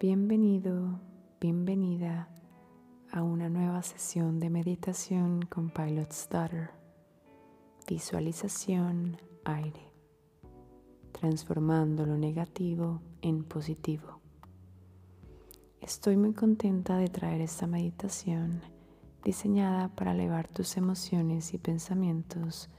[0.00, 1.00] Bienvenido,
[1.40, 2.28] bienvenida
[3.10, 6.70] a una nueva sesión de meditación con Pilot Stutter.
[7.88, 9.90] Visualización aire,
[11.10, 14.20] transformando lo negativo en positivo.
[15.80, 18.62] Estoy muy contenta de traer esta meditación
[19.24, 22.70] diseñada para elevar tus emociones y pensamientos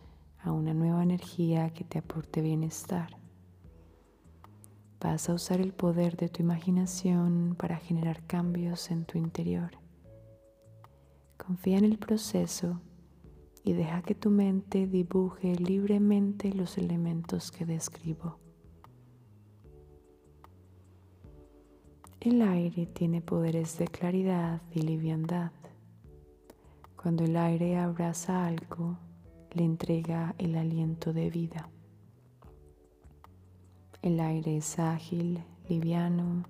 [0.42, 3.19] a una nueva energía que te aporte bienestar
[5.02, 9.72] Vas a usar el poder de tu imaginación para generar cambios en tu interior.
[11.38, 12.82] Confía en el proceso
[13.64, 18.40] y deja que tu mente dibuje libremente los elementos que describo.
[22.20, 25.52] El aire tiene poderes de claridad y liviandad.
[27.02, 28.98] Cuando el aire abraza algo,
[29.54, 31.70] le entrega el aliento de vida.
[34.02, 36.46] El aire es ágil, liviano,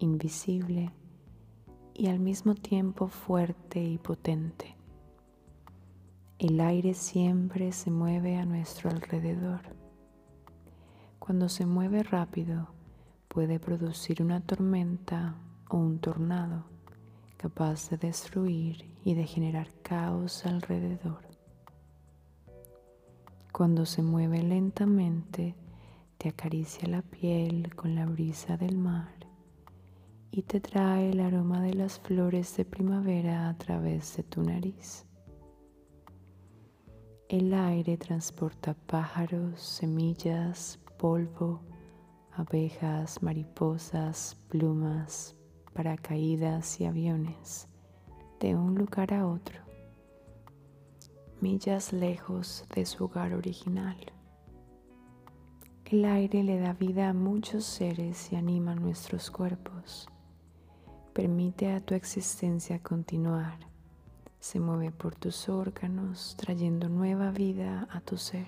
[0.00, 0.90] invisible
[1.94, 4.74] y al mismo tiempo fuerte y potente.
[6.40, 9.60] El aire siempre se mueve a nuestro alrededor.
[11.20, 12.66] Cuando se mueve rápido
[13.28, 15.36] puede producir una tormenta
[15.70, 16.64] o un tornado
[17.36, 21.20] capaz de destruir y de generar caos alrededor.
[23.52, 25.54] Cuando se mueve lentamente,
[26.22, 29.12] te acaricia la piel con la brisa del mar
[30.30, 35.04] y te trae el aroma de las flores de primavera a través de tu nariz.
[37.28, 41.60] El aire transporta pájaros, semillas, polvo,
[42.30, 45.34] abejas, mariposas, plumas,
[45.72, 47.66] paracaídas y aviones
[48.38, 49.58] de un lugar a otro,
[51.40, 53.96] millas lejos de su hogar original.
[55.92, 60.08] El aire le da vida a muchos seres y anima nuestros cuerpos.
[61.12, 63.58] Permite a tu existencia continuar.
[64.40, 68.46] Se mueve por tus órganos, trayendo nueva vida a tu ser.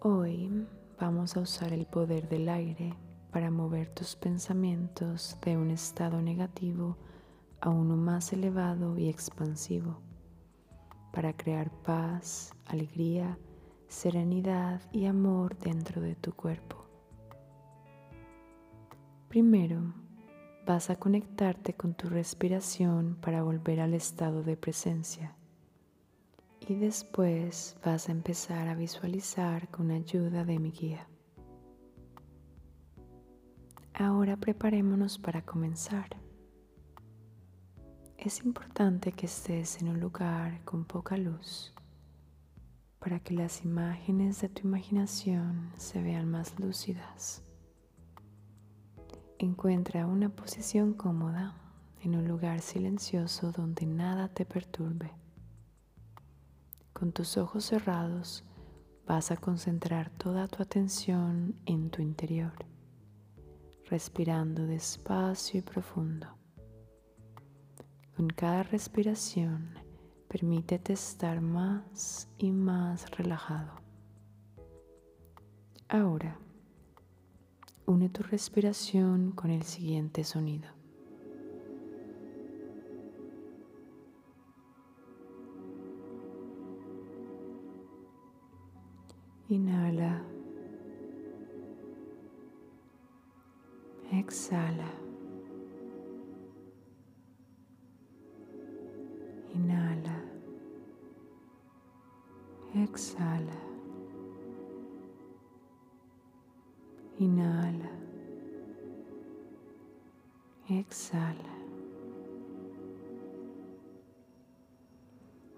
[0.00, 0.66] Hoy
[1.00, 2.92] vamos a usar el poder del aire
[3.32, 6.98] para mover tus pensamientos de un estado negativo
[7.62, 10.02] a uno más elevado y expansivo,
[11.10, 13.38] para crear paz, alegría,
[13.88, 16.84] serenidad y amor dentro de tu cuerpo.
[19.28, 19.94] Primero,
[20.66, 25.36] vas a conectarte con tu respiración para volver al estado de presencia.
[26.60, 31.08] Y después vas a empezar a visualizar con ayuda de mi guía.
[33.94, 36.08] Ahora preparémonos para comenzar.
[38.18, 41.72] Es importante que estés en un lugar con poca luz
[43.06, 47.40] para que las imágenes de tu imaginación se vean más lúcidas.
[49.38, 51.54] Encuentra una posición cómoda
[52.02, 55.12] en un lugar silencioso donde nada te perturbe.
[56.92, 58.42] Con tus ojos cerrados
[59.06, 62.54] vas a concentrar toda tu atención en tu interior,
[63.84, 66.26] respirando despacio y profundo.
[68.16, 69.85] Con cada respiración
[70.38, 73.72] Permítete estar más y más relajado.
[75.88, 76.36] Ahora,
[77.86, 80.68] une tu respiración con el siguiente sonido.
[89.48, 90.22] Inhala.
[94.12, 94.90] Exhala.
[99.54, 100.15] Inhala.
[102.76, 103.56] Exhala.
[107.18, 107.90] Inhala.
[110.68, 111.54] Exhala.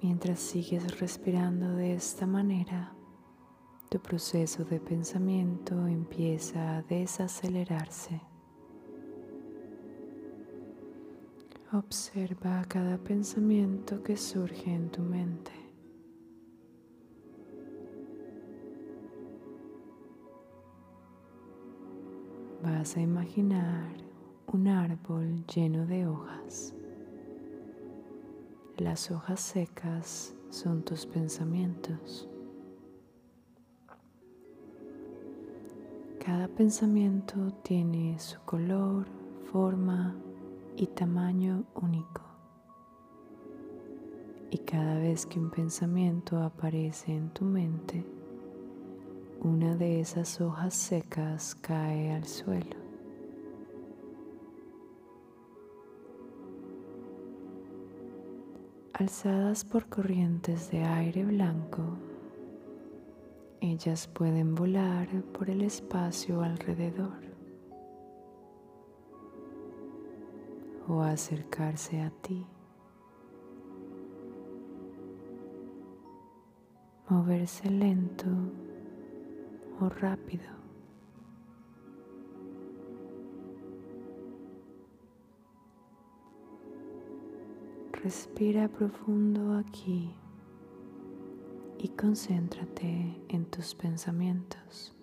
[0.00, 2.92] Mientras sigues respirando de esta manera,
[3.90, 8.20] tu proceso de pensamiento empieza a desacelerarse.
[11.72, 15.67] Observa cada pensamiento que surge en tu mente.
[22.78, 23.88] Vas a imaginar
[24.46, 26.72] un árbol lleno de hojas.
[28.76, 32.28] Las hojas secas son tus pensamientos.
[36.24, 39.08] Cada pensamiento tiene su color,
[39.50, 40.14] forma
[40.76, 42.22] y tamaño único.
[44.52, 48.06] Y cada vez que un pensamiento aparece en tu mente,
[49.40, 52.76] una de esas hojas secas cae al suelo.
[58.94, 61.82] Alzadas por corrientes de aire blanco,
[63.60, 67.22] ellas pueden volar por el espacio alrededor
[70.88, 72.44] o acercarse a ti.
[77.08, 78.26] Moverse lento
[79.80, 80.58] o rápido.
[87.92, 90.14] Respira profundo aquí
[91.78, 94.94] y concéntrate en tus pensamientos.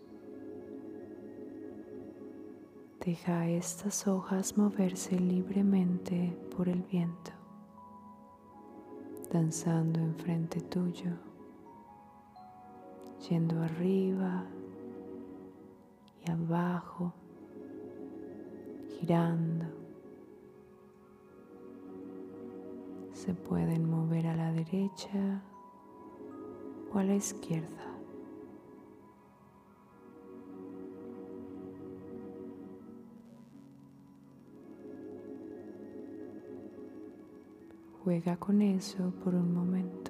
[3.05, 7.31] Deja estas hojas moverse libremente por el viento,
[9.31, 11.11] danzando enfrente tuyo,
[13.29, 14.45] yendo arriba
[16.31, 17.13] abajo,
[18.99, 19.65] girando.
[23.11, 25.41] Se pueden mover a la derecha
[26.93, 27.95] o a la izquierda.
[38.03, 40.04] Juega con eso por un momento.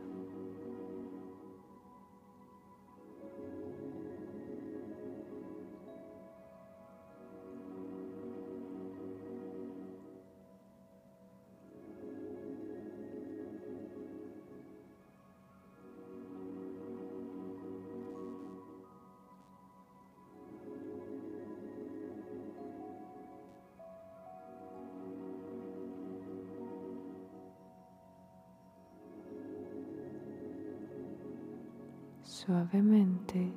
[32.46, 33.52] Suavemente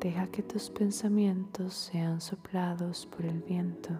[0.00, 3.90] deja que tus pensamientos sean soplados por el viento.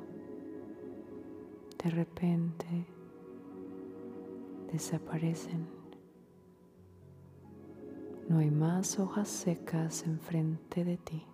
[1.85, 2.87] De repente
[4.73, 5.69] desaparecen.
[8.31, 11.27] No hay más hojas secas enfrente de ti.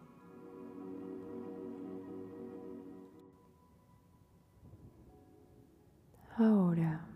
[6.36, 7.06] Ahora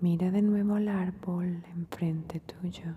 [0.00, 2.94] mira de nuevo al árbol enfrente tuyo.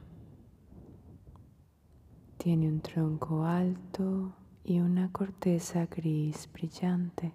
[2.38, 4.32] Tiene un tronco alto
[4.64, 7.34] y una corteza gris brillante.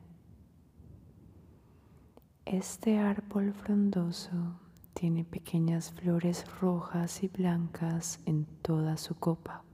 [2.45, 4.61] Este árbol frondoso
[4.95, 9.65] tiene pequeñas flores rojas y blancas en toda su copa.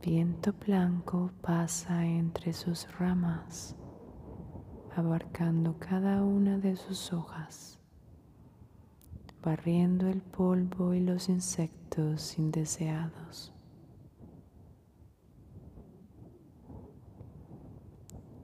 [0.00, 3.76] Viento blanco pasa entre sus ramas,
[4.94, 7.77] abarcando cada una de sus hojas
[9.42, 13.52] barriendo el polvo y los insectos indeseados.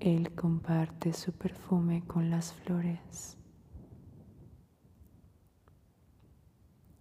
[0.01, 3.39] Él comparte su perfume con las flores.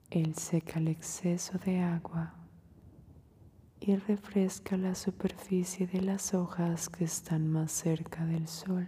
[0.09, 2.35] Él seca el exceso de agua
[3.79, 8.87] y refresca la superficie de las hojas que están más cerca del sol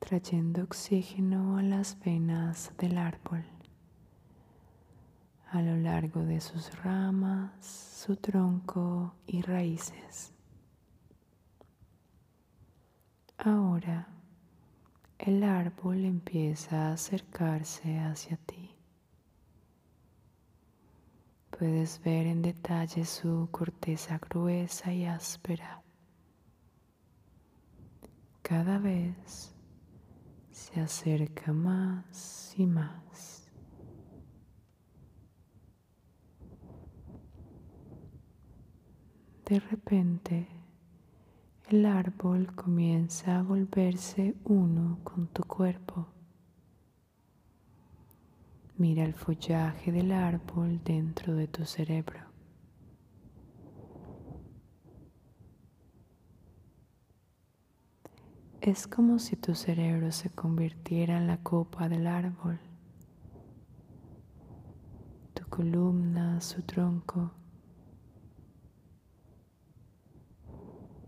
[0.00, 3.44] trayendo oxígeno a las venas del árbol
[5.50, 10.32] a lo largo de sus ramas, su tronco y raíces.
[13.36, 14.06] Ahora
[15.18, 18.76] el árbol empieza a acercarse hacia ti.
[21.50, 25.82] Puedes ver en detalle su corteza gruesa y áspera.
[28.42, 29.52] Cada vez
[30.72, 33.50] se acerca más y más.
[39.46, 40.46] De repente,
[41.70, 46.06] el árbol comienza a volverse uno con tu cuerpo.
[48.76, 52.29] Mira el follaje del árbol dentro de tu cerebro.
[58.62, 62.60] Es como si tu cerebro se convirtiera en la copa del árbol,
[65.32, 67.32] tu columna, su tronco,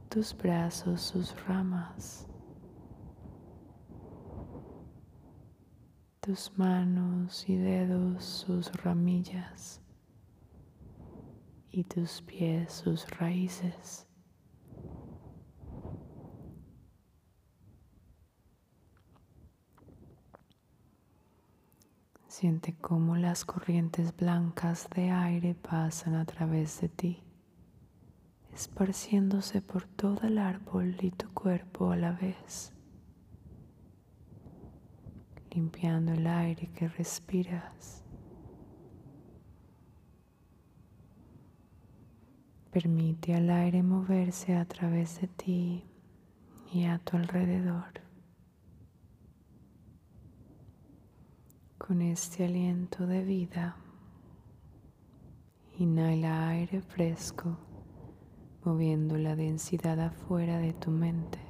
[0.09, 2.27] tus brazos, sus ramas,
[6.21, 9.83] tus manos y dedos, sus ramillas.
[11.71, 14.07] Y tus pies, sus raíces.
[22.33, 27.23] Siente cómo las corrientes blancas de aire pasan a través de ti,
[28.55, 32.73] esparciéndose por todo el árbol y tu cuerpo a la vez,
[35.51, 38.03] limpiando el aire que respiras.
[42.71, 45.85] Permite al aire moverse a través de ti
[46.73, 48.02] y a tu alrededor.
[51.85, 53.77] Con este aliento de vida,
[55.81, 57.59] inhala aire fresco,
[58.62, 61.41] moviendo la densidad afuera de tu mente.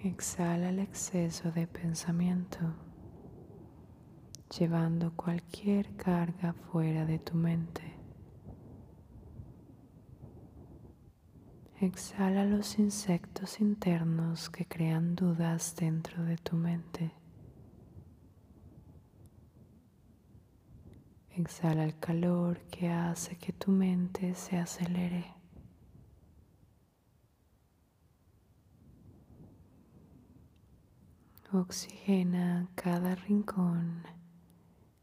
[0.00, 2.74] Exhala el exceso de pensamiento,
[4.58, 8.01] llevando cualquier carga fuera de tu mente.
[11.82, 17.10] Exhala los insectos internos que crean dudas dentro de tu mente.
[21.30, 25.26] Exhala el calor que hace que tu mente se acelere.
[31.52, 34.04] Oxigena cada rincón,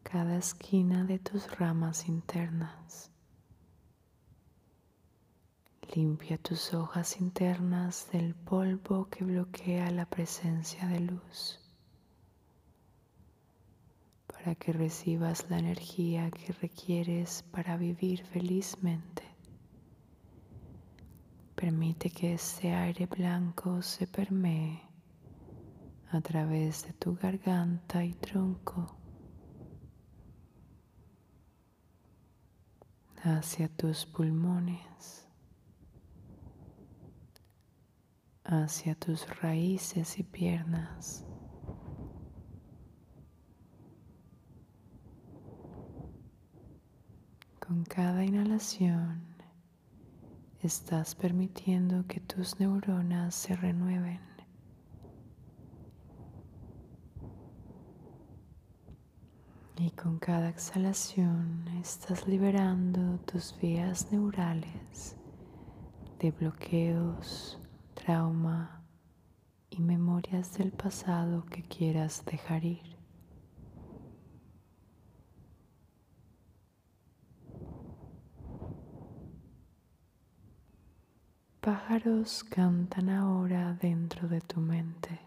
[0.02, 3.12] cada esquina de tus ramas internas.
[5.96, 11.60] Limpia tus hojas internas del polvo que bloquea la presencia de luz
[14.28, 19.24] para que recibas la energía que requieres para vivir felizmente.
[21.56, 24.80] Permite que este aire blanco se permee
[26.12, 28.96] a través de tu garganta y tronco
[33.24, 35.29] hacia tus pulmones
[38.52, 41.24] hacia tus raíces y piernas.
[47.60, 49.22] Con cada inhalación
[50.64, 54.20] estás permitiendo que tus neuronas se renueven.
[59.78, 65.16] Y con cada exhalación estás liberando tus vías neurales
[66.20, 67.59] de bloqueos,
[68.10, 68.82] trauma
[69.70, 72.98] y memorias del pasado que quieras dejar ir.
[81.62, 85.20] Pájaros cantan ahora dentro de tu mente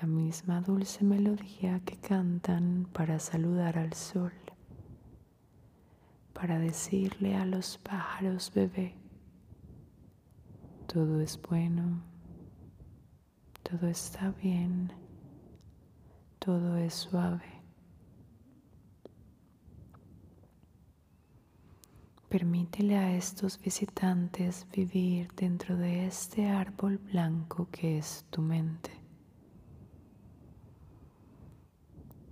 [0.00, 4.32] la misma dulce melodía que cantan para saludar al sol,
[6.32, 8.99] para decirle a los pájaros bebé
[10.92, 12.02] todo es bueno,
[13.62, 14.92] todo está bien,
[16.40, 17.62] todo es suave.
[22.28, 28.90] Permítele a estos visitantes vivir dentro de este árbol blanco que es tu mente.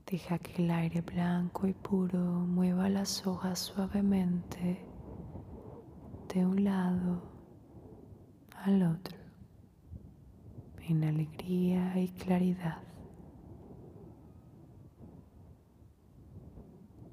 [0.05, 4.85] Deja que el aire blanco y puro mueva las hojas suavemente
[6.35, 7.38] de un lado
[8.69, 9.17] al otro
[10.87, 12.83] en alegría y claridad.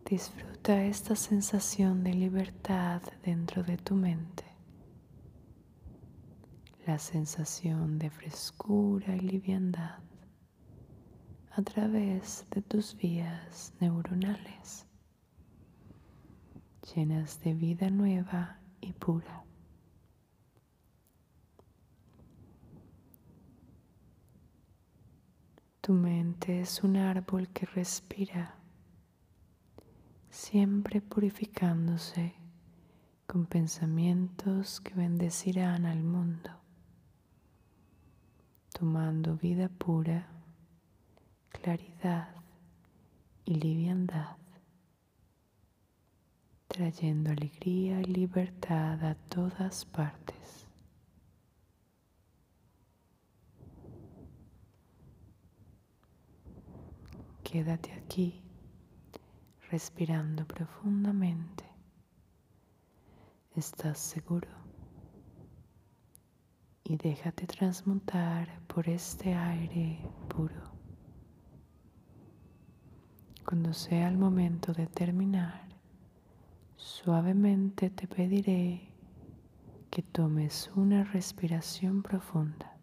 [0.09, 4.43] Disfruta esta sensación de libertad dentro de tu mente,
[6.85, 10.00] la sensación de frescura y liviandad
[11.51, 14.85] a través de tus vías neuronales,
[16.93, 19.44] llenas de vida nueva y pura.
[25.86, 28.56] Tu mente es un árbol que respira,
[30.32, 32.34] siempre purificándose
[33.27, 36.50] con pensamientos que bendecirán al mundo,
[38.74, 40.27] tomando vida pura,
[41.50, 42.30] claridad
[43.46, 44.38] y liviandad,
[46.68, 50.64] trayendo alegría y libertad a todas partes.
[57.55, 58.43] Quédate aquí
[59.71, 61.63] respirando profundamente.
[63.55, 64.50] Estás seguro
[66.83, 70.63] y déjate transmutar por este aire puro.
[73.45, 75.65] Cuando sea el momento de terminar,
[76.75, 78.89] suavemente te pediré
[79.89, 82.75] que tomes una respiración profunda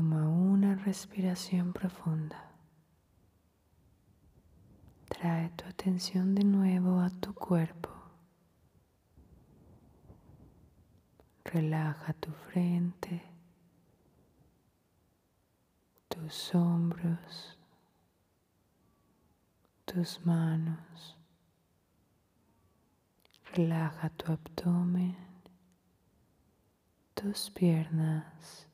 [0.00, 2.50] Toma una respiración profunda.
[5.10, 7.90] Trae tu atención de nuevo a tu cuerpo.
[11.44, 13.22] Relaja tu frente,
[16.08, 17.58] tus hombros,
[19.84, 21.18] tus manos.
[23.52, 25.18] Relaja tu abdomen,
[27.14, 28.69] tus piernas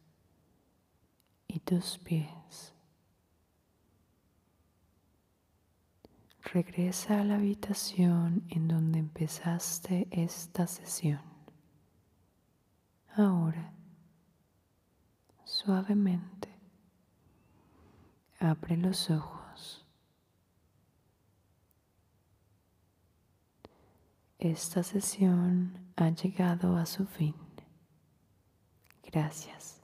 [1.57, 2.75] y tus pies.
[6.53, 11.23] Regresa a la habitación en donde empezaste esta sesión.
[13.15, 13.73] Ahora,
[15.45, 16.51] suavemente,
[18.39, 19.87] abre los ojos.
[24.39, 27.35] Esta sesión ha llegado a su fin.
[29.11, 29.76] Gracias.